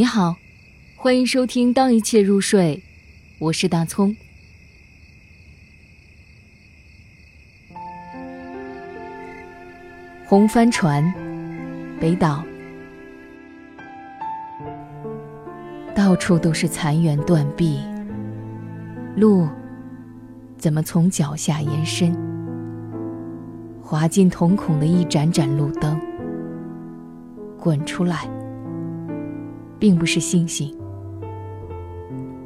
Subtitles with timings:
[0.00, 0.36] 你好，
[0.96, 2.76] 欢迎收听《当一切入睡》，
[3.38, 4.16] 我是大葱。
[10.24, 11.12] 红帆船，
[12.00, 12.42] 北岛，
[15.94, 17.78] 到处都是残垣断壁，
[19.16, 19.46] 路
[20.56, 22.16] 怎么从脚下延伸？
[23.82, 26.00] 滑进瞳孔的一盏盏路灯，
[27.58, 28.26] 滚出来。
[29.80, 30.72] 并不是星星。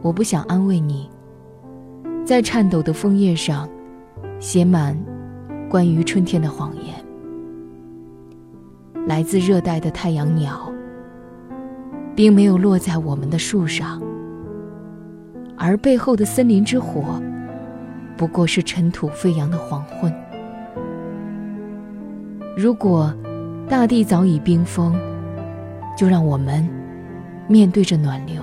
[0.00, 1.10] 我不想安慰你，
[2.24, 3.68] 在颤抖的枫叶上
[4.38, 4.96] 写满
[5.68, 6.94] 关于春天的谎言。
[9.06, 10.72] 来自热带的太阳鸟，
[12.14, 14.00] 并没有落在我们的树上，
[15.58, 17.20] 而背后的森林之火，
[18.16, 20.10] 不过是尘土飞扬的黄昏。
[22.56, 23.12] 如果
[23.68, 24.94] 大地早已冰封，
[25.96, 26.66] 就让我们。
[27.46, 28.42] 面对着暖流，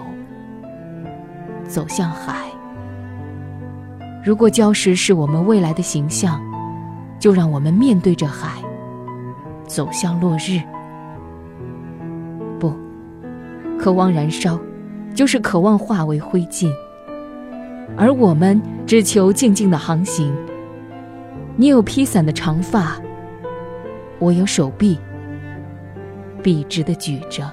[1.68, 2.46] 走向海。
[4.24, 6.40] 如果礁石是我们未来的形象，
[7.18, 8.62] 就让我们面对着海，
[9.66, 10.62] 走向落日。
[12.60, 12.74] 不，
[13.80, 14.60] 渴望燃烧，
[15.16, 16.72] 就是渴望化为灰烬。
[17.98, 20.34] 而我们只求静静的航行。
[21.58, 22.98] 你有披散的长发，
[24.20, 24.98] 我有手臂，
[26.42, 27.52] 笔直的举着。